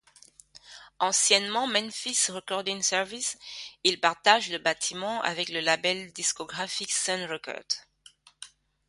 [0.97, 3.37] Anciennement Memphis Recording Service,
[3.83, 7.85] il partage le bâtiment avec le label discographique Sun Records.